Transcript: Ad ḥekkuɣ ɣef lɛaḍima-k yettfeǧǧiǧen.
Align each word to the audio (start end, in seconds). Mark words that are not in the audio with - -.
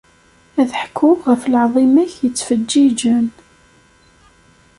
Ad 0.61 0.69
ḥekkuɣ 0.79 1.17
ɣef 1.29 1.43
lɛaḍima-k 1.51 2.13
yettfeǧǧiǧen. 2.23 3.25